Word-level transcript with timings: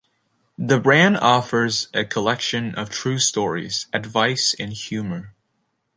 The 0.57 0.79
brand 0.79 1.17
offers 1.17 1.87
a 1.93 2.03
collection 2.03 2.73
of 2.73 2.89
true 2.89 3.19
stories, 3.19 3.85
advice, 3.93 4.55
and 4.57 4.73
humor. 4.73 5.35